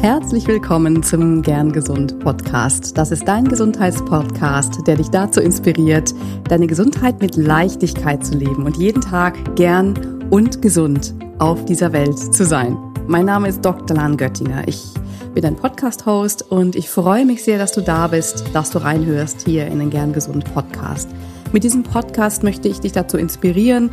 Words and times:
Herzlich 0.00 0.46
willkommen 0.46 1.02
zum 1.02 1.42
Gern 1.42 1.72
Gesund 1.72 2.20
Podcast. 2.20 2.96
Das 2.96 3.10
ist 3.10 3.28
dein 3.28 3.44
Gesundheitspodcast, 3.46 4.86
der 4.86 4.96
dich 4.96 5.10
dazu 5.10 5.42
inspiriert, 5.42 6.14
deine 6.48 6.66
Gesundheit 6.66 7.20
mit 7.20 7.36
Leichtigkeit 7.36 8.24
zu 8.24 8.34
leben 8.34 8.64
und 8.64 8.78
jeden 8.78 9.02
Tag 9.02 9.56
gern 9.56 10.26
und 10.30 10.62
gesund 10.62 11.14
auf 11.38 11.66
dieser 11.66 11.92
Welt 11.92 12.18
zu 12.18 12.46
sein. 12.46 12.78
Mein 13.08 13.26
Name 13.26 13.48
ist 13.48 13.62
Dr. 13.62 13.94
Lan 13.94 14.16
Göttinger. 14.16 14.66
Ich 14.66 14.86
bin 15.34 15.44
ein 15.44 15.56
Podcast-Host 15.56 16.50
und 16.50 16.76
ich 16.76 16.88
freue 16.88 17.26
mich 17.26 17.44
sehr, 17.44 17.58
dass 17.58 17.72
du 17.72 17.82
da 17.82 18.06
bist, 18.06 18.44
dass 18.54 18.70
du 18.70 18.78
reinhörst 18.78 19.42
hier 19.42 19.66
in 19.66 19.80
den 19.80 19.90
Gern 19.90 20.14
Gesund 20.14 20.50
Podcast. 20.54 21.10
Mit 21.52 21.62
diesem 21.62 21.82
Podcast 21.82 22.42
möchte 22.42 22.68
ich 22.68 22.80
dich 22.80 22.92
dazu 22.92 23.18
inspirieren, 23.18 23.90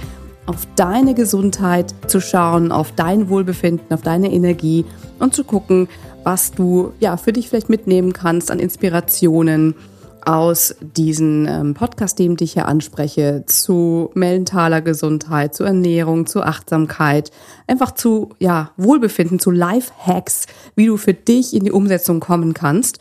auf 0.47 0.67
deine 0.75 1.13
Gesundheit 1.13 1.93
zu 2.07 2.19
schauen, 2.19 2.71
auf 2.71 2.93
dein 2.93 3.29
Wohlbefinden, 3.29 3.93
auf 3.93 4.01
deine 4.01 4.31
Energie 4.31 4.85
und 5.19 5.33
zu 5.33 5.43
gucken, 5.43 5.87
was 6.23 6.51
du 6.51 6.93
ja 6.99 7.17
für 7.17 7.33
dich 7.33 7.49
vielleicht 7.49 7.69
mitnehmen 7.69 8.13
kannst 8.13 8.49
an 8.49 8.59
Inspirationen 8.59 9.75
aus 10.25 10.75
diesen 10.81 11.47
ähm, 11.47 11.73
Podcast-Themen, 11.73 12.35
die 12.35 12.43
ich 12.43 12.53
hier 12.53 12.67
anspreche, 12.67 13.43
zu 13.45 14.11
mentaler 14.13 14.81
Gesundheit, 14.81 15.55
zu 15.55 15.63
Ernährung, 15.63 16.25
zu 16.25 16.41
Achtsamkeit, 16.41 17.31
einfach 17.65 17.91
zu 17.93 18.31
ja, 18.37 18.71
Wohlbefinden, 18.75 19.39
zu 19.39 19.51
Life-Hacks, 19.51 20.47
wie 20.75 20.87
du 20.87 20.97
für 20.97 21.13
dich 21.13 21.53
in 21.53 21.63
die 21.63 21.71
Umsetzung 21.71 22.19
kommen 22.19 22.53
kannst. 22.53 22.99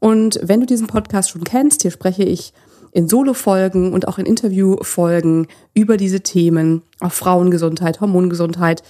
Und 0.00 0.40
wenn 0.42 0.60
du 0.60 0.66
diesen 0.66 0.86
Podcast 0.86 1.30
schon 1.30 1.44
kennst, 1.44 1.82
hier 1.82 1.90
spreche 1.90 2.24
ich 2.24 2.54
in 2.92 3.08
Solo-Folgen 3.08 3.92
und 3.92 4.06
auch 4.06 4.18
in 4.18 4.26
Interview-Folgen 4.26 5.48
über 5.74 5.96
diese 5.96 6.20
Themen, 6.20 6.82
auch 7.00 7.12
Frauengesundheit, 7.12 8.00
Hormongesundheit. 8.00 8.82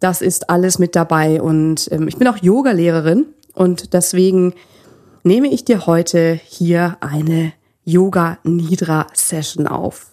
Das 0.00 0.22
ist 0.22 0.50
alles 0.50 0.78
mit 0.78 0.96
dabei. 0.96 1.40
Und 1.40 1.88
ähm, 1.92 2.08
ich 2.08 2.16
bin 2.16 2.26
auch 2.26 2.38
Yoga-Lehrerin 2.38 3.26
und 3.54 3.92
deswegen 3.92 4.54
nehme 5.22 5.48
ich 5.48 5.64
dir 5.64 5.86
heute 5.86 6.40
hier 6.44 6.96
eine 7.00 7.52
Yoga 7.84 8.38
Nidra 8.42 9.06
Session 9.12 9.66
auf. 9.66 10.12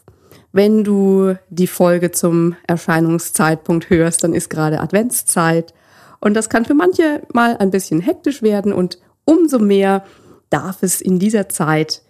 Wenn 0.51 0.83
du 0.83 1.35
die 1.49 1.67
Folge 1.67 2.11
zum 2.11 2.55
Erscheinungszeitpunkt 2.67 3.89
hörst, 3.89 4.23
dann 4.23 4.33
ist 4.33 4.49
gerade 4.49 4.81
Adventszeit 4.81 5.73
und 6.19 6.33
das 6.33 6.49
kann 6.49 6.65
für 6.65 6.73
manche 6.73 7.21
mal 7.33 7.55
ein 7.57 7.71
bisschen 7.71 8.01
hektisch 8.01 8.41
werden 8.41 8.73
und 8.73 8.99
umso 9.25 9.59
mehr 9.59 10.03
darf 10.49 10.81
es 10.81 11.01
in 11.01 11.19
dieser 11.19 11.49
Zeit 11.49 12.01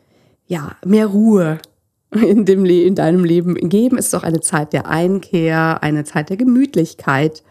ja, 0.50 0.76
mehr 0.84 1.06
Ruhe 1.06 1.60
in, 2.12 2.44
dem 2.44 2.66
Le 2.66 2.84
in 2.84 2.96
deinem 2.96 3.24
Leben 3.24 3.56
geben. 3.70 3.98
Es 3.98 4.08
ist 4.08 4.16
auch 4.16 4.24
eine 4.24 4.42
Zeit 4.42 4.74
der 4.74 4.88
Einkehr, 4.88 5.82
eine 5.82 6.04
Zeit 6.04 6.30
der 6.30 6.38
Gemütlichkeit. 6.38 7.44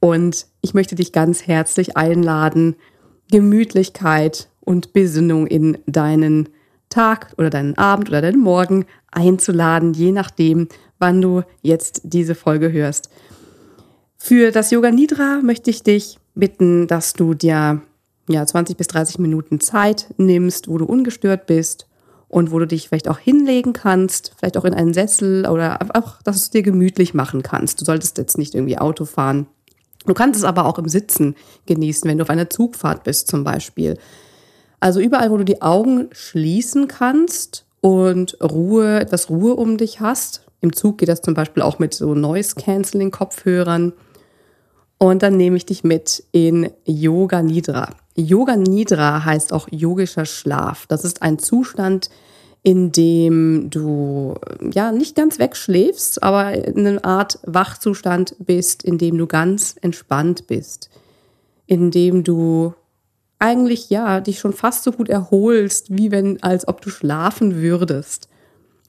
Und 0.00 0.46
ich 0.60 0.74
möchte 0.74 0.96
dich 0.96 1.12
ganz 1.12 1.46
herzlich 1.46 1.96
einladen, 1.96 2.74
Gemütlichkeit 3.30 4.50
und 4.60 4.92
Besinnung 4.92 5.46
in 5.46 5.78
deinen 5.86 6.48
Tag 6.90 7.32
oder 7.38 7.48
deinen 7.48 7.78
Abend 7.78 8.08
oder 8.08 8.20
deinen 8.20 8.40
Morgen 8.40 8.84
einzuladen, 9.12 9.94
je 9.94 10.12
nachdem, 10.12 10.68
wann 10.98 11.22
du 11.22 11.42
jetzt 11.62 12.02
diese 12.04 12.34
Folge 12.34 12.72
hörst. 12.72 13.08
Für 14.18 14.50
das 14.50 14.70
Yoga 14.70 14.90
Nidra 14.90 15.40
möchte 15.42 15.70
ich 15.70 15.84
dich 15.84 16.18
bitten, 16.34 16.88
dass 16.88 17.12
du 17.12 17.34
dir 17.34 17.82
ja 18.28 18.46
20 18.46 18.76
bis 18.76 18.88
30 18.88 19.20
Minuten 19.20 19.60
Zeit 19.60 20.12
nimmst, 20.16 20.68
wo 20.68 20.76
du 20.78 20.84
ungestört 20.84 21.46
bist 21.46 21.86
und 22.32 22.50
wo 22.50 22.58
du 22.58 22.66
dich 22.66 22.88
vielleicht 22.88 23.10
auch 23.10 23.18
hinlegen 23.18 23.74
kannst, 23.74 24.32
vielleicht 24.38 24.56
auch 24.56 24.64
in 24.64 24.72
einen 24.72 24.94
Sessel 24.94 25.46
oder 25.46 25.82
einfach, 25.82 26.22
dass 26.22 26.36
du 26.36 26.40
es 26.40 26.50
dir 26.50 26.62
gemütlich 26.62 27.12
machen 27.12 27.42
kannst. 27.42 27.78
Du 27.78 27.84
solltest 27.84 28.16
jetzt 28.16 28.38
nicht 28.38 28.54
irgendwie 28.54 28.78
Auto 28.78 29.04
fahren. 29.04 29.46
Du 30.06 30.14
kannst 30.14 30.38
es 30.38 30.44
aber 30.44 30.64
auch 30.64 30.78
im 30.78 30.88
Sitzen 30.88 31.36
genießen, 31.66 32.08
wenn 32.08 32.16
du 32.16 32.22
auf 32.22 32.30
einer 32.30 32.48
Zugfahrt 32.48 33.04
bist 33.04 33.28
zum 33.28 33.44
Beispiel. 33.44 33.98
Also 34.80 34.98
überall, 34.98 35.30
wo 35.30 35.36
du 35.36 35.44
die 35.44 35.60
Augen 35.60 36.08
schließen 36.12 36.88
kannst 36.88 37.66
und 37.82 38.38
Ruhe, 38.42 38.98
etwas 38.98 39.28
Ruhe 39.28 39.54
um 39.54 39.76
dich 39.76 40.00
hast. 40.00 40.46
Im 40.62 40.72
Zug 40.72 40.96
geht 40.96 41.10
das 41.10 41.20
zum 41.20 41.34
Beispiel 41.34 41.62
auch 41.62 41.78
mit 41.78 41.92
so 41.92 42.14
Noise-Canceling-Kopfhörern. 42.14 43.92
Und 44.96 45.22
dann 45.22 45.36
nehme 45.36 45.58
ich 45.58 45.66
dich 45.66 45.84
mit 45.84 46.24
in 46.32 46.70
Yoga 46.86 47.42
Nidra. 47.42 47.90
Yoga 48.14 48.56
Nidra 48.56 49.24
heißt 49.24 49.52
auch 49.52 49.68
yogischer 49.70 50.26
Schlaf. 50.26 50.86
Das 50.86 51.04
ist 51.04 51.22
ein 51.22 51.38
Zustand, 51.38 52.10
in 52.62 52.92
dem 52.92 53.70
du 53.70 54.34
ja 54.72 54.92
nicht 54.92 55.16
ganz 55.16 55.38
wegschläfst, 55.38 56.22
aber 56.22 56.52
in 56.52 56.86
einer 56.86 57.04
Art 57.04 57.38
Wachzustand 57.44 58.36
bist, 58.38 58.84
in 58.84 58.98
dem 58.98 59.18
du 59.18 59.26
ganz 59.26 59.74
entspannt 59.80 60.46
bist, 60.46 60.90
in 61.66 61.90
dem 61.90 62.22
du 62.22 62.74
eigentlich 63.38 63.90
ja 63.90 64.20
dich 64.20 64.38
schon 64.38 64.52
fast 64.52 64.84
so 64.84 64.92
gut 64.92 65.08
erholst, 65.08 65.96
wie 65.96 66.12
wenn 66.12 66.40
als 66.42 66.68
ob 66.68 66.80
du 66.80 66.90
schlafen 66.90 67.56
würdest. 67.56 68.28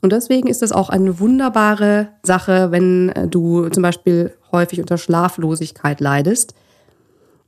Und 0.01 0.11
deswegen 0.11 0.47
ist 0.47 0.61
das 0.61 0.71
auch 0.71 0.89
eine 0.89 1.19
wunderbare 1.19 2.09
Sache, 2.23 2.71
wenn 2.71 3.11
du 3.31 3.69
zum 3.69 3.81
Beispiel 3.81 4.33
häufig 4.51 4.81
unter 4.81 4.97
Schlaflosigkeit 4.99 6.01
leidest, 6.01 6.53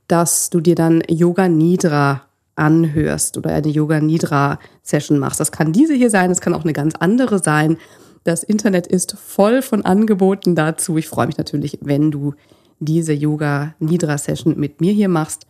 dass 0.08 0.50
du 0.50 0.60
dir 0.60 0.74
dann 0.74 1.02
Yoga 1.08 1.48
Nidra 1.48 2.22
anhörst 2.54 3.36
oder 3.36 3.50
eine 3.50 3.68
Yoga 3.68 4.00
Nidra 4.00 4.58
Session 4.82 5.18
machst. 5.18 5.40
Das 5.40 5.52
kann 5.52 5.72
diese 5.72 5.94
hier 5.94 6.10
sein, 6.10 6.30
es 6.30 6.40
kann 6.40 6.54
auch 6.54 6.64
eine 6.64 6.72
ganz 6.72 6.94
andere 6.96 7.38
sein. 7.38 7.76
Das 8.24 8.42
Internet 8.42 8.86
ist 8.86 9.16
voll 9.18 9.62
von 9.62 9.84
Angeboten 9.84 10.54
dazu. 10.54 10.96
Ich 10.96 11.08
freue 11.08 11.26
mich 11.26 11.38
natürlich, 11.38 11.78
wenn 11.82 12.10
du 12.10 12.34
diese 12.80 13.12
Yoga 13.12 13.74
Nidra 13.78 14.18
Session 14.18 14.58
mit 14.58 14.80
mir 14.80 14.92
hier 14.92 15.08
machst. 15.08 15.46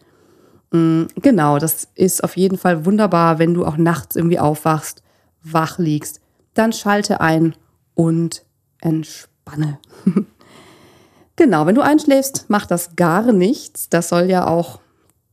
Mm, 0.73 1.05
genau, 1.23 1.59
das 1.59 1.89
ist 1.95 2.23
auf 2.23 2.37
jeden 2.37 2.59
Fall 2.59 2.85
wunderbar, 2.85 3.39
wenn 3.39 3.55
du 3.55 3.65
auch 3.65 3.77
nachts 3.77 4.17
irgendwie 4.17 4.39
aufwachst, 4.39 5.03
wach 5.43 5.79
liegst, 5.79 6.21
dann 6.55 6.73
schalte 6.73 7.21
ein 7.21 7.55
und 7.95 8.45
entspanne. 8.81 9.79
Genau, 11.37 11.67
wenn 11.67 11.75
du 11.75 11.83
einschläfst, 11.83 12.47
macht 12.49 12.71
das 12.71 12.97
gar 12.97 13.33
nichts. 13.33 13.89
Das 13.91 14.09
soll 14.09 14.25
ja 14.25 14.47
auch, 14.47 14.81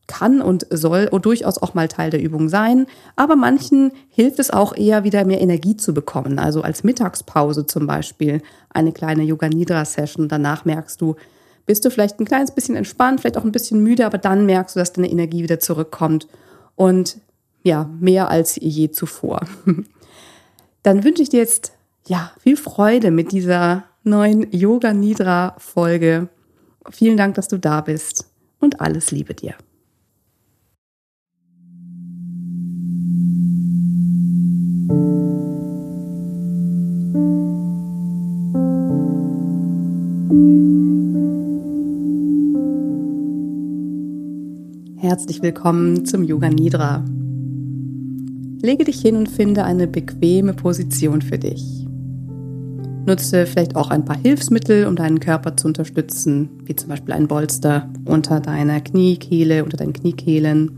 kann 0.05 0.41
und 0.41 0.67
soll 0.69 1.07
und 1.09 1.25
durchaus 1.25 1.57
auch 1.57 1.73
mal 1.73 1.87
Teil 1.87 2.09
der 2.09 2.21
Übung 2.21 2.49
sein. 2.49 2.87
Aber 3.15 3.37
manchen 3.37 3.93
hilft 4.09 4.39
es 4.39 4.51
auch 4.51 4.75
eher 4.75 5.05
wieder 5.05 5.23
mehr 5.23 5.39
Energie 5.39 5.77
zu 5.77 5.93
bekommen. 5.93 6.39
Also 6.39 6.61
als 6.61 6.83
Mittagspause 6.83 7.65
zum 7.65 7.87
Beispiel 7.87 8.41
eine 8.69 8.91
kleine 8.91 9.23
Yoga 9.23 9.47
Nidra 9.47 9.85
Session. 9.85 10.27
Danach 10.27 10.65
merkst 10.65 10.99
du, 10.99 11.15
bist 11.65 11.85
du 11.85 11.89
vielleicht 11.89 12.19
ein 12.19 12.25
kleines 12.25 12.51
bisschen 12.51 12.75
entspannt, 12.75 13.21
vielleicht 13.21 13.37
auch 13.37 13.45
ein 13.45 13.53
bisschen 13.53 13.81
müde, 13.81 14.05
aber 14.05 14.17
dann 14.17 14.45
merkst 14.45 14.75
du, 14.75 14.79
dass 14.79 14.91
deine 14.91 15.09
Energie 15.09 15.41
wieder 15.41 15.61
zurückkommt. 15.61 16.27
Und 16.75 17.17
ja, 17.63 17.89
mehr 17.99 18.29
als 18.29 18.57
je 18.57 18.91
zuvor. 18.91 19.41
Dann 20.83 21.05
wünsche 21.05 21.23
ich 21.23 21.29
dir 21.29 21.39
jetzt 21.39 21.71
ja 22.05 22.31
viel 22.41 22.57
Freude 22.57 23.09
mit 23.09 23.31
dieser 23.31 23.85
neuen 24.03 24.51
Yoga 24.51 24.93
Nidra 24.93 25.55
Folge. 25.57 26.29
Vielen 26.89 27.17
Dank, 27.17 27.35
dass 27.35 27.47
du 27.47 27.57
da 27.57 27.81
bist 27.81 28.29
und 28.59 28.81
alles 28.81 29.11
Liebe 29.11 29.33
dir. 29.33 29.55
Herzlich 44.97 45.41
willkommen 45.41 46.05
zum 46.05 46.23
Yoga 46.23 46.49
Nidra. 46.49 47.05
Lege 48.61 48.85
dich 48.85 49.01
hin 49.01 49.15
und 49.15 49.29
finde 49.29 49.63
eine 49.65 49.87
bequeme 49.87 50.53
Position 50.53 51.21
für 51.21 51.37
dich. 51.37 51.82
Nutze 53.05 53.45
vielleicht 53.45 53.75
auch 53.75 53.89
ein 53.89 54.05
paar 54.05 54.15
Hilfsmittel, 54.15 54.87
um 54.87 54.95
deinen 54.95 55.19
Körper 55.19 55.57
zu 55.57 55.67
unterstützen, 55.67 56.49
wie 56.63 56.75
zum 56.75 56.89
Beispiel 56.89 57.13
ein 57.13 57.27
Bolster 57.27 57.89
unter 58.05 58.39
deiner 58.39 58.79
Kniekehle, 58.79 59.65
unter 59.65 59.75
deinen 59.75 59.91
Kniekehlen. 59.91 60.71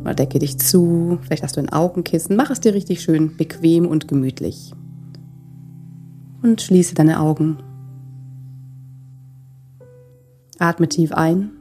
Oder 0.00 0.14
decke 0.14 0.40
dich 0.40 0.58
zu, 0.58 1.18
vielleicht 1.22 1.44
hast 1.44 1.56
du 1.56 1.60
ein 1.60 1.68
Augenkissen. 1.68 2.34
Mach 2.34 2.50
es 2.50 2.58
dir 2.58 2.74
richtig 2.74 3.00
schön 3.00 3.36
bequem 3.36 3.86
und 3.86 4.08
gemütlich. 4.08 4.72
Und 6.42 6.60
schließe 6.60 6.96
deine 6.96 7.20
Augen. 7.20 7.58
Atme 10.58 10.88
tief 10.88 11.12
ein 11.12 11.52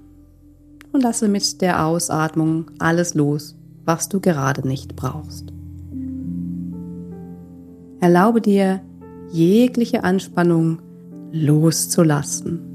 und 0.91 1.01
lasse 1.01 1.27
mit 1.27 1.61
der 1.61 1.85
Ausatmung 1.85 2.71
alles 2.79 3.13
los, 3.13 3.55
was 3.85 4.09
du 4.09 4.19
gerade 4.19 4.67
nicht 4.67 4.95
brauchst. 4.95 5.53
Erlaube 7.99 8.41
dir, 8.41 8.81
jegliche 9.31 10.03
Anspannung 10.03 10.79
loszulassen. 11.31 12.71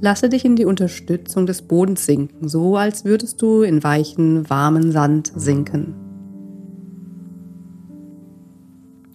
Lasse 0.00 0.28
dich 0.28 0.44
in 0.44 0.54
die 0.54 0.64
Unterstützung 0.64 1.46
des 1.46 1.62
Bodens 1.62 2.06
sinken, 2.06 2.48
so 2.48 2.76
als 2.76 3.04
würdest 3.04 3.42
du 3.42 3.62
in 3.62 3.82
weichen, 3.82 4.48
warmen 4.48 4.92
Sand 4.92 5.32
sinken. 5.34 5.94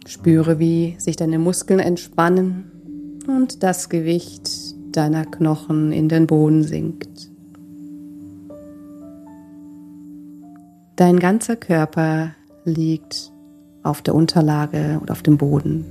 Spüre, 0.05 0.59
wie 0.59 0.95
sich 0.97 1.15
deine 1.15 1.39
Muskeln 1.39 1.79
entspannen 1.79 2.65
und 3.27 3.63
das 3.63 3.87
Gewicht 3.87 4.49
deiner 4.91 5.25
Knochen 5.25 5.93
in 5.93 6.09
den 6.09 6.27
Boden 6.27 6.63
sinkt. 6.63 7.31
Dein 10.97 11.19
ganzer 11.19 11.55
Körper 11.55 12.35
liegt 12.65 13.31
auf 13.83 14.01
der 14.01 14.15
Unterlage 14.15 14.99
oder 15.01 15.11
auf 15.11 15.23
dem 15.23 15.37
Boden. 15.37 15.85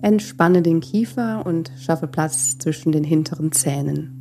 Entspanne 0.00 0.62
den 0.62 0.80
Kiefer 0.80 1.44
und 1.44 1.72
schaffe 1.76 2.06
Platz 2.06 2.56
zwischen 2.58 2.92
den 2.92 3.04
hinteren 3.04 3.50
Zähnen. 3.52 4.14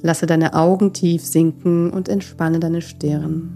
Lasse 0.00 0.26
deine 0.26 0.54
Augen 0.54 0.92
tief 0.92 1.24
sinken 1.24 1.90
und 1.90 2.08
entspanne 2.08 2.60
deine 2.60 2.80
Stirn. 2.80 3.50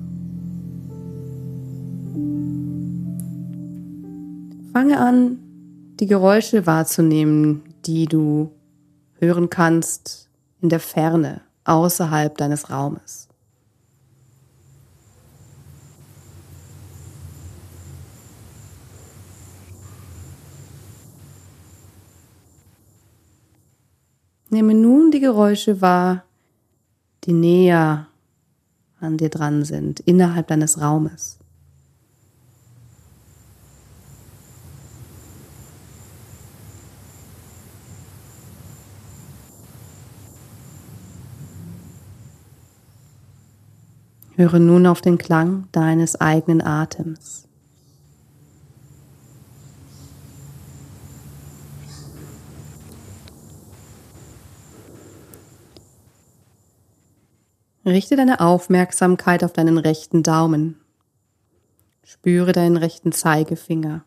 Fange 4.73 5.01
an, 5.01 5.39
die 5.99 6.07
Geräusche 6.07 6.67
wahrzunehmen, 6.67 7.63
die 7.85 8.07
du 8.07 8.53
hören 9.19 9.51
kannst 9.51 10.29
in 10.61 10.69
der 10.69 10.81
Ferne, 10.81 11.41
außerhalb 11.69 12.37
deines 12.37 12.71
Raumes. 12.71 13.29
Nehme 24.51 24.75
nun 24.75 25.11
die 25.11 25.21
Geräusche 25.21 25.83
wahr, 25.83 26.25
die 27.25 27.35
näher 27.35 28.07
an 28.99 29.19
dir 29.19 29.29
dran 29.29 29.65
sind, 29.65 30.01
innerhalb 30.01 30.47
deines 30.49 30.81
Raumes. 30.81 31.39
Höre 44.39 44.61
nun 44.61 44.87
auf 44.87 45.01
den 45.01 45.19
Klang 45.19 45.67
deines 45.73 46.21
eigenen 46.21 46.63
Atems. 46.63 47.49
Richte 57.85 58.15
deine 58.15 58.39
Aufmerksamkeit 58.39 59.43
auf 59.43 59.53
deinen 59.53 59.77
rechten 59.77 60.23
Daumen. 60.23 60.81
Spüre 62.05 62.53
deinen 62.53 62.77
rechten 62.77 63.11
Zeigefinger, 63.11 64.05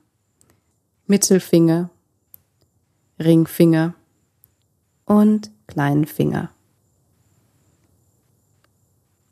Mittelfinger, 1.08 1.90
Ringfinger 3.20 3.96
und 5.04 5.52
kleinen 5.68 6.06
Finger. 6.06 6.52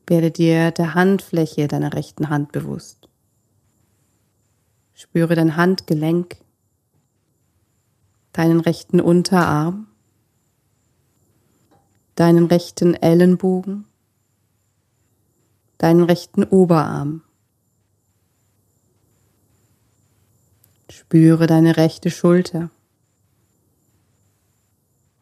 Werde 0.10 0.32
dir 0.32 0.72
der 0.72 0.94
Handfläche 0.96 1.70
deiner 1.70 1.94
rechten 1.94 2.28
Hand 2.28 2.52
bewusst. 2.52 3.08
Spüre 4.94 5.36
dein 5.36 5.56
Handgelenk, 5.56 6.36
deinen 8.34 8.60
rechten 8.60 9.00
Unterarm, 9.00 9.88
deinen 12.16 12.48
rechten 12.48 12.96
Ellenbogen 12.96 13.86
deinen 15.80 16.04
rechten 16.04 16.44
Oberarm. 16.44 17.24
Spüre 20.92 21.48
deine 21.48 21.78
rechte 21.78 22.12
Schulter, 22.12 22.70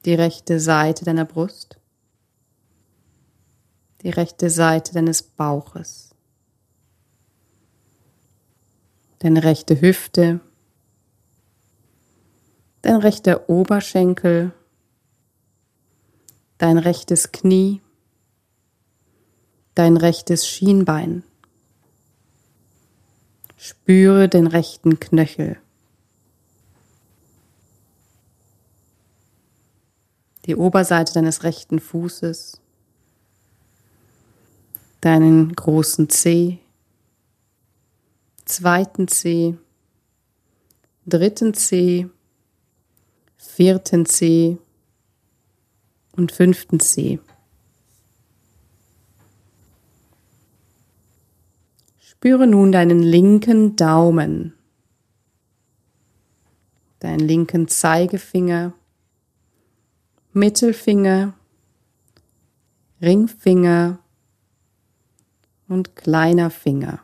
die 0.03 0.15
rechte 0.15 0.59
Seite 0.59 1.05
deiner 1.05 1.25
Brust, 1.25 1.79
die 4.07 4.11
rechte 4.11 4.49
Seite 4.49 4.93
deines 4.93 5.21
Bauches, 5.21 6.15
deine 9.19 9.43
rechte 9.43 9.81
Hüfte, 9.81 10.39
dein 12.83 12.95
rechter 12.95 13.49
Oberschenkel, 13.49 14.53
dein 16.57 16.77
rechtes 16.77 17.33
Knie, 17.33 17.81
dein 19.75 19.97
rechtes 19.97 20.47
Schienbein. 20.47 21.23
Spüre 23.57 24.29
den 24.29 24.47
rechten 24.47 25.01
Knöchel. 25.01 25.59
Die 30.45 30.55
Oberseite 30.55 31.11
deines 31.11 31.43
rechten 31.43 31.81
Fußes, 31.81 32.61
deinen 35.01 35.53
großen 35.53 36.09
Zeh, 36.09 36.59
zweiten 38.45 39.07
Zeh, 39.07 39.55
dritten 41.05 41.53
Zeh, 41.53 42.07
vierten 43.37 44.05
Zeh 44.05 44.57
und 46.15 46.31
fünften 46.31 46.79
Zeh. 46.79 47.19
Spüre 51.99 52.47
nun 52.47 52.71
deinen 52.71 53.03
linken 53.03 53.75
Daumen, 53.75 54.53
deinen 56.99 57.19
linken 57.19 57.67
Zeigefinger, 57.67 58.73
Mittelfinger, 60.33 61.33
Ringfinger 63.01 63.99
und 65.67 65.95
kleiner 65.95 66.49
Finger. 66.49 66.99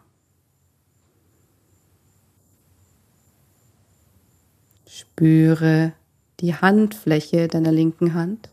Spüre 4.87 5.93
die 6.39 6.55
Handfläche 6.55 7.47
deiner 7.47 7.71
linken 7.71 8.13
Hand, 8.13 8.49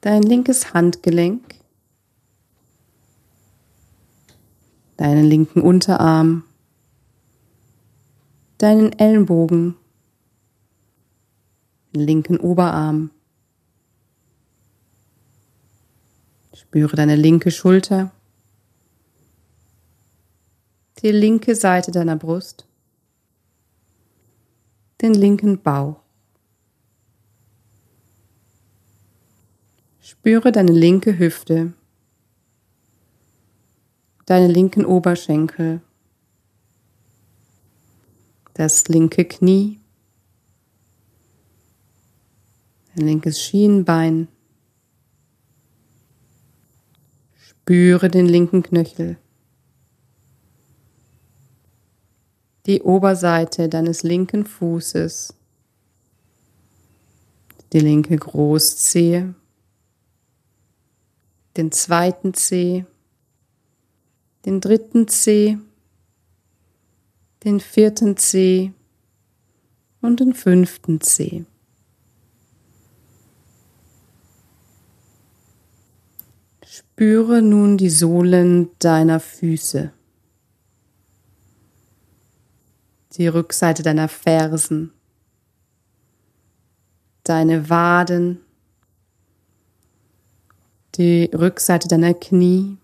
dein 0.00 0.22
linkes 0.22 0.74
Handgelenk, 0.74 1.54
deinen 4.96 5.24
linken 5.24 5.62
Unterarm, 5.62 6.44
deinen 8.58 8.92
Ellenbogen, 8.92 9.76
den 11.94 12.02
linken 12.02 12.38
Oberarm. 12.38 13.11
Spüre 16.54 16.96
deine 16.96 17.16
linke 17.16 17.50
Schulter, 17.50 18.12
die 21.02 21.10
linke 21.10 21.54
Seite 21.54 21.90
deiner 21.90 22.16
Brust, 22.16 22.66
den 25.00 25.14
linken 25.14 25.62
Bauch. 25.62 26.00
Spüre 30.00 30.52
deine 30.52 30.72
linke 30.72 31.18
Hüfte, 31.18 31.72
deine 34.26 34.46
linken 34.46 34.84
Oberschenkel, 34.84 35.80
das 38.54 38.88
linke 38.88 39.24
Knie, 39.24 39.80
dein 42.94 43.06
linkes 43.06 43.40
Schienbein. 43.40 44.28
Spüre 47.64 48.08
den 48.08 48.26
linken 48.26 48.64
Knöchel, 48.64 49.18
die 52.66 52.82
Oberseite 52.82 53.68
deines 53.68 54.02
linken 54.02 54.44
Fußes, 54.44 55.32
die 57.72 57.78
linke 57.78 58.16
Großzehe, 58.16 59.36
den 61.56 61.70
zweiten 61.70 62.34
Zeh, 62.34 62.84
den 64.44 64.60
dritten 64.60 65.06
C, 65.06 65.56
den 67.44 67.60
vierten 67.60 68.16
C 68.16 68.72
und 70.00 70.18
den 70.18 70.34
fünften 70.34 71.00
C. 71.00 71.44
Spüre 77.02 77.42
nun 77.42 77.78
die 77.78 77.90
Sohlen 77.90 78.70
deiner 78.78 79.18
Füße, 79.18 79.90
die 83.16 83.26
Rückseite 83.26 83.82
deiner 83.82 84.06
Fersen, 84.06 84.92
deine 87.24 87.68
Waden, 87.68 88.38
die 90.94 91.28
Rückseite 91.34 91.88
deiner 91.88 92.14
Knie, 92.14 92.78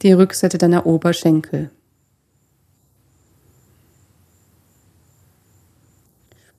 die 0.00 0.12
Rückseite 0.12 0.56
deiner 0.56 0.86
Oberschenkel. 0.86 1.70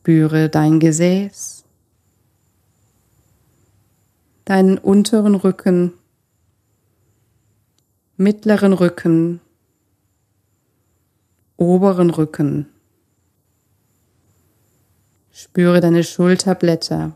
Spüre 0.04 0.48
dein 0.48 0.80
Gesäß, 0.80 1.65
deinen 4.46 4.78
unteren 4.78 5.36
Rücken, 5.36 5.94
mittleren 8.16 8.74
Rücken, 8.74 9.42
oberen 11.58 12.12
Rücken. 12.12 12.70
Spüre 15.32 15.82
deine 15.82 16.04
Schulterblätter, 16.04 17.14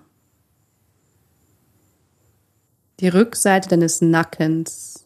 die 2.99 3.07
Rückseite 3.07 3.69
deines 3.69 4.01
Nackens, 4.01 5.05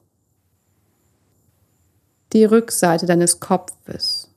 die 2.31 2.45
Rückseite 2.45 3.05
deines 3.05 3.39
Kopfes. 3.39 4.29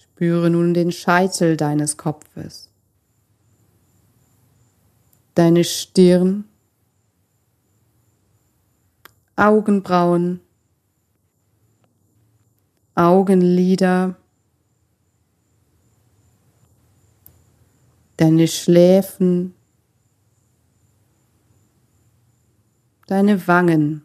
Spüre 0.00 0.50
nun 0.50 0.74
den 0.74 0.90
Scheitel 0.90 1.56
deines 1.56 1.96
Kopfes, 1.96 2.68
deine 5.38 5.62
Stirn, 5.62 6.46
Augenbrauen, 9.36 10.40
Augenlider, 12.96 14.16
deine 18.16 18.48
Schläfen, 18.48 19.54
deine 23.06 23.46
Wangen. 23.46 24.04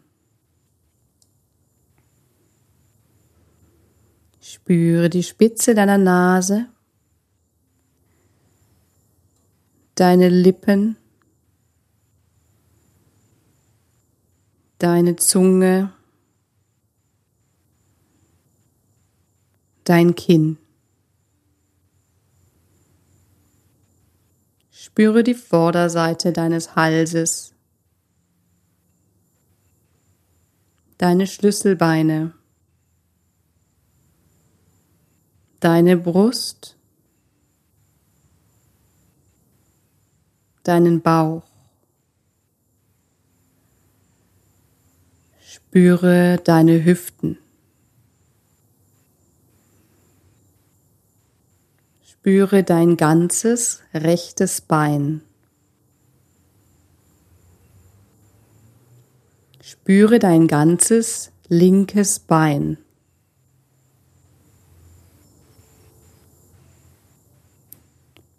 Spüre 4.40 5.10
die 5.10 5.24
Spitze 5.24 5.74
deiner 5.74 5.98
Nase, 5.98 6.68
deine 9.96 10.28
Lippen, 10.28 10.96
deine 14.84 15.16
Zunge, 15.16 15.94
dein 19.84 20.14
Kinn. 20.14 20.58
Spüre 24.70 25.22
die 25.22 25.32
Vorderseite 25.32 26.34
deines 26.34 26.76
Halses, 26.76 27.54
deine 30.98 31.26
Schlüsselbeine, 31.28 32.34
deine 35.60 35.96
Brust, 35.96 36.76
deinen 40.62 41.00
Bauch. 41.00 41.53
Spüre 45.74 46.38
deine 46.44 46.84
Hüften. 46.84 47.36
Spüre 52.00 52.62
dein 52.62 52.96
ganzes 52.96 53.80
rechtes 53.92 54.60
Bein. 54.60 55.22
Spüre 59.60 60.20
dein 60.20 60.46
ganzes 60.46 61.32
linkes 61.48 62.20
Bein. 62.20 62.78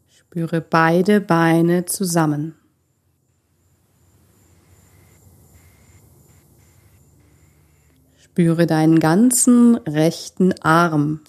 Spüre 0.08 0.62
beide 0.62 1.20
Beine 1.20 1.84
zusammen. 1.84 2.56
Spüre 8.36 8.68
deinen 8.68 9.00
ganzen 9.00 9.76
rechten 9.88 10.54
Arm. 10.62 11.22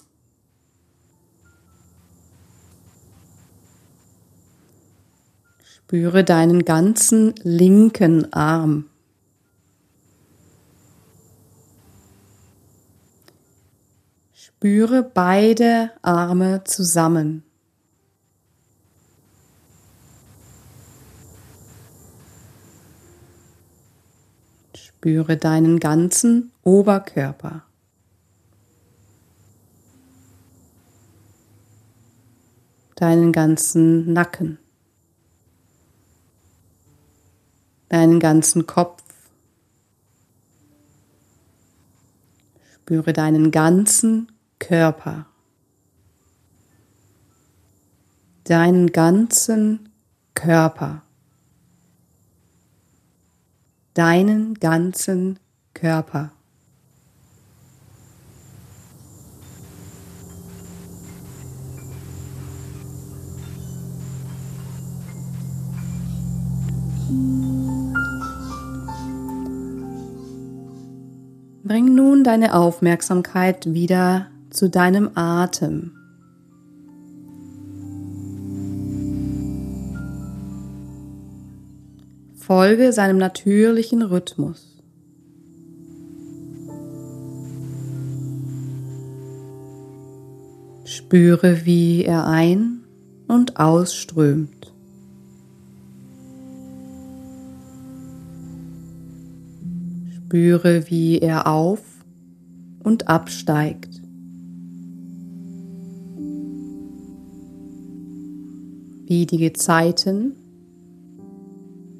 Spüre 5.63 6.25
deinen 6.25 6.65
ganzen 6.65 7.33
linken 7.43 8.33
Arm. 8.33 8.89
Spüre 14.33 15.01
beide 15.01 15.91
Arme 16.01 16.65
zusammen. 16.65 17.46
Spüre 24.97 25.37
deinen 25.37 25.79
ganzen 25.79 26.51
Oberkörper. 26.63 27.61
Deinen 32.95 33.31
ganzen 33.31 34.11
Nacken. 34.11 34.57
Deinen 37.89 38.19
ganzen 38.19 38.65
Kopf. 38.65 39.03
Spüre 42.73 43.13
deinen 43.13 43.51
ganzen 43.51 44.31
Körper. 44.57 45.27
Deinen 48.45 48.91
ganzen 48.91 49.89
Körper 50.33 51.03
deinen 53.97 54.53
ganzen 54.53 55.39
Körper. 55.73 56.31
Bring 71.63 71.95
nun 71.95 72.23
deine 72.23 72.53
Aufmerksamkeit 72.53 73.73
wieder 73.73 74.27
zu 74.51 74.69
deinem 74.69 75.09
Atem. 75.15 75.96
Folge 82.47 82.93
seinem 82.93 83.17
natürlichen 83.17 84.01
Rhythmus. 84.01 84.81
Spüre, 90.85 91.65
wie 91.65 92.05
er 92.05 92.25
ein- 92.25 92.85
und 93.27 93.59
ausströmt. 93.59 94.73
Spüre, 100.15 100.89
wie 100.89 101.19
er 101.19 101.47
auf 101.47 101.81
und 102.81 103.09
absteigt. 103.09 104.01
Wie 109.05 109.25
die 109.25 109.37
Gezeiten 109.37 110.37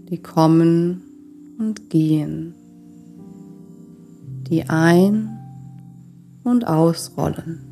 die 0.10 0.22
kommen 0.22 1.02
und 1.60 1.90
gehen, 1.90 2.54
die 4.50 4.70
ein- 4.70 5.30
und 6.44 6.66
ausrollen. 6.66 7.67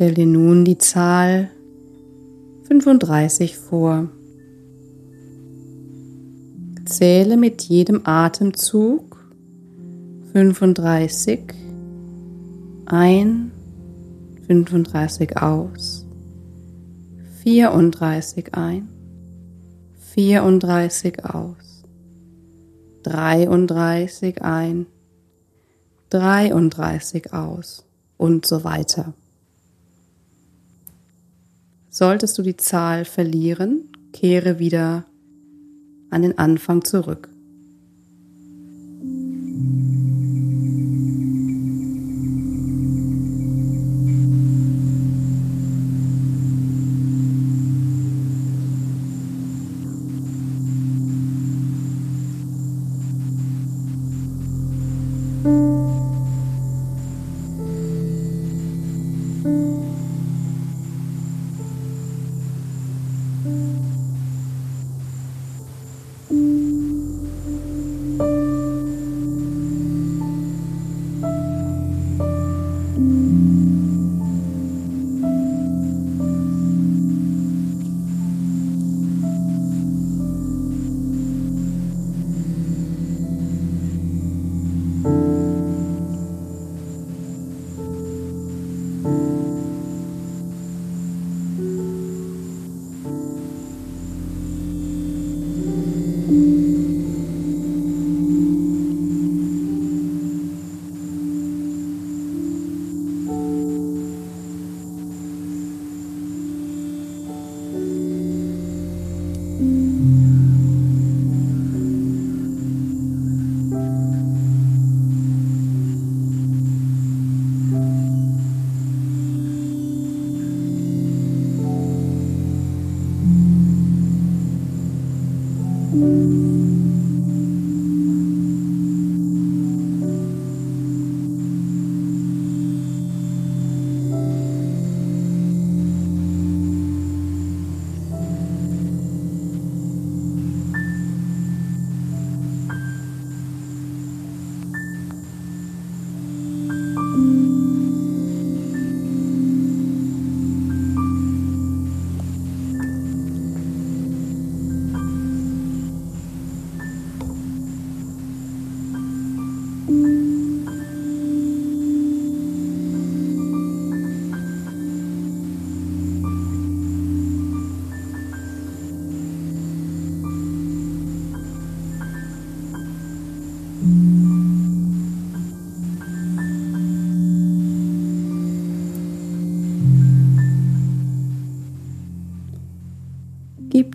Stell 0.00 0.14
dir 0.14 0.24
nun 0.24 0.64
die 0.64 0.78
Zahl 0.78 1.50
35 2.68 3.58
vor. 3.58 4.08
Zähle 6.86 7.36
mit 7.36 7.60
jedem 7.64 8.00
Atemzug 8.04 9.30
35 10.32 11.52
ein, 12.86 13.52
35 14.46 15.36
aus, 15.36 16.06
34 17.42 18.54
ein, 18.54 18.88
34 20.14 21.26
aus, 21.26 21.84
33 23.02 24.40
ein, 24.40 24.86
33 26.08 27.34
aus 27.34 27.84
und 28.16 28.46
so 28.46 28.64
weiter. 28.64 29.12
Solltest 31.92 32.38
du 32.38 32.42
die 32.42 32.56
Zahl 32.56 33.04
verlieren, 33.04 33.88
kehre 34.12 34.60
wieder 34.60 35.06
an 36.10 36.22
den 36.22 36.38
Anfang 36.38 36.84
zurück. 36.84 37.28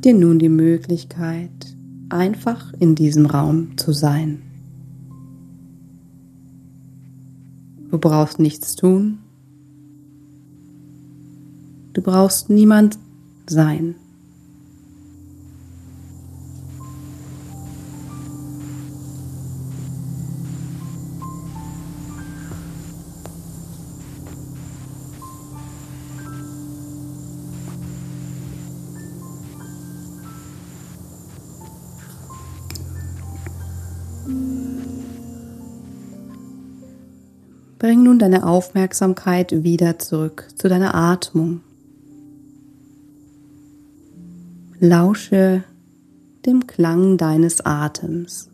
Dir 0.06 0.14
nun 0.14 0.38
die 0.38 0.50
Möglichkeit, 0.50 1.50
einfach 2.10 2.72
in 2.80 2.94
diesem 2.94 3.26
Raum 3.26 3.76
zu 3.78 3.92
sein. 3.92 4.42
Du 7.90 7.98
brauchst 7.98 8.40
nichts 8.40 8.76
tun. 8.76 9.18
Du 11.94 12.02
brauchst 12.04 12.52
niemand 12.52 13.00
sein. 13.48 13.96
Bring 37.78 38.04
nun 38.04 38.18
deine 38.18 38.48
Aufmerksamkeit 38.48 39.64
wieder 39.64 40.00
zurück 40.00 40.48
zu 40.56 40.68
deiner 40.68 40.96
Atmung. 40.96 41.62
Lausche 44.80 45.64
dem 46.46 46.68
Klang 46.68 47.18
deines 47.18 47.66
Atems. 47.66 48.50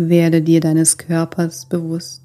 Werde 0.00 0.42
dir 0.42 0.60
deines 0.60 0.96
Körpers 0.96 1.66
bewusst. 1.66 2.22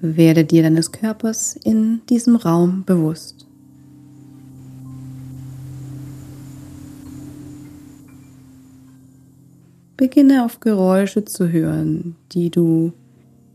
Werde 0.00 0.44
dir 0.44 0.64
deines 0.64 0.90
Körpers 0.90 1.54
in 1.54 2.00
diesem 2.10 2.34
Raum 2.34 2.82
bewusst. 2.84 3.46
Beginne 9.96 10.44
auf 10.44 10.58
Geräusche 10.58 11.24
zu 11.24 11.52
hören, 11.52 12.16
die 12.32 12.50
du 12.50 12.92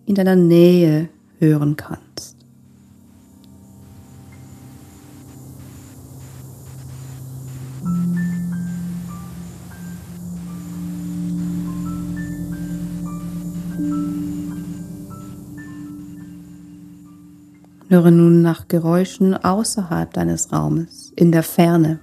in 0.05 0.15
deiner 0.15 0.37
Nähe 0.37 1.09
hören 1.39 1.75
kannst. 1.75 2.02
Höre 17.93 18.09
nun 18.09 18.41
nach 18.41 18.67
Geräuschen 18.67 19.35
außerhalb 19.35 20.11
deines 20.11 20.51
Raumes, 20.51 21.13
in 21.15 21.31
der 21.31 21.43
Ferne. 21.43 21.99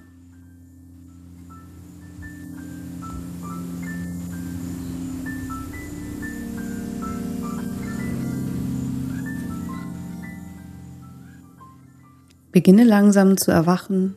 Beginne 12.53 12.85
langsam 12.85 13.35
zu 13.35 13.51
erwachen. 13.51 14.15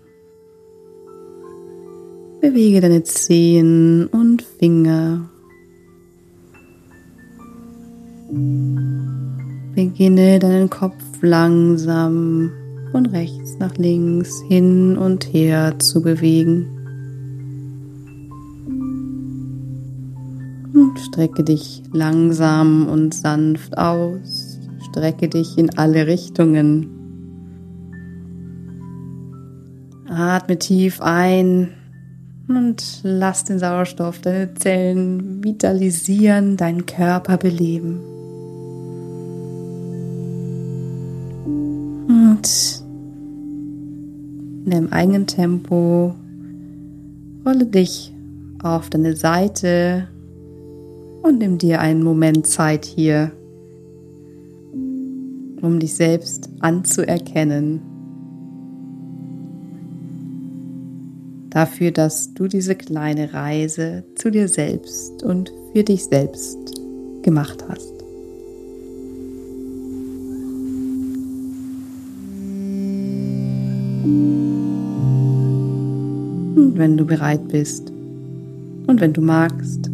Bewege 2.40 2.82
deine 2.82 3.02
Zehen 3.02 4.06
und 4.06 4.42
Finger. 4.42 5.28
Beginne 9.74 10.38
deinen 10.38 10.70
Kopf 10.70 11.02
langsam 11.20 12.52
von 12.92 13.06
rechts 13.06 13.58
nach 13.58 13.76
links 13.76 14.40
hin 14.46 14.96
und 14.96 15.24
her 15.32 15.76
zu 15.80 16.00
bewegen. 16.00 16.68
Und 20.72 20.96
strecke 21.00 21.42
dich 21.42 21.82
langsam 21.92 22.86
und 22.86 23.14
sanft 23.14 23.76
aus. 23.76 24.60
Strecke 24.90 25.28
dich 25.28 25.58
in 25.58 25.76
alle 25.76 26.06
Richtungen. 26.06 26.88
Atme 30.08 30.56
tief 30.56 31.00
ein 31.00 31.70
und 32.46 33.00
lass 33.02 33.42
den 33.44 33.58
Sauerstoff 33.58 34.20
deine 34.20 34.54
Zellen 34.54 35.42
vitalisieren, 35.42 36.56
deinen 36.56 36.86
Körper 36.86 37.38
beleben. 37.38 38.13
Und 42.44 42.84
in 44.66 44.70
deinem 44.70 44.92
eigenen 44.92 45.26
Tempo 45.26 46.14
rolle 47.44 47.66
dich 47.66 48.12
auf 48.62 48.88
deine 48.90 49.16
Seite 49.16 50.08
und 51.22 51.38
nimm 51.38 51.58
dir 51.58 51.80
einen 51.80 52.02
Moment 52.02 52.46
Zeit 52.46 52.84
hier, 52.84 53.30
um 55.60 55.78
dich 55.80 55.94
selbst 55.94 56.48
anzuerkennen. 56.60 57.80
Dafür, 61.50 61.92
dass 61.92 62.34
du 62.34 62.48
diese 62.48 62.74
kleine 62.74 63.32
Reise 63.32 64.04
zu 64.16 64.30
dir 64.30 64.48
selbst 64.48 65.22
und 65.22 65.52
für 65.72 65.84
dich 65.84 66.04
selbst 66.04 66.58
gemacht 67.22 67.64
hast. 67.68 67.93
Und 74.04 74.74
wenn 76.76 76.96
du 76.96 77.04
bereit 77.06 77.48
bist 77.48 77.90
und 78.86 79.00
wenn 79.00 79.12
du 79.12 79.20
magst, 79.20 79.90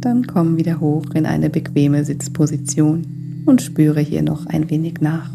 dann 0.00 0.26
komm 0.26 0.56
wieder 0.56 0.80
hoch 0.80 1.06
in 1.14 1.26
eine 1.26 1.50
bequeme 1.50 2.04
Sitzposition 2.04 3.42
und 3.44 3.62
spüre 3.62 4.00
hier 4.00 4.22
noch 4.22 4.46
ein 4.46 4.70
wenig 4.70 5.00
nach. 5.00 5.30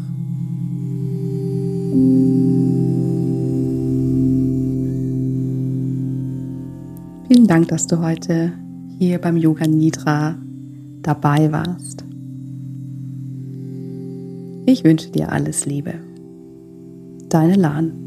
Vielen 7.28 7.46
Dank, 7.46 7.68
dass 7.68 7.86
du 7.86 8.00
heute 8.00 8.52
hier 8.98 9.18
beim 9.18 9.36
Yoga 9.36 9.66
Nidra 9.66 10.36
dabei 11.02 11.50
warst. 11.50 12.04
Ich 14.66 14.84
wünsche 14.84 15.10
dir 15.10 15.32
alles 15.32 15.66
Liebe. 15.66 15.94
Deine 17.32 17.54
Lahn. 17.54 18.01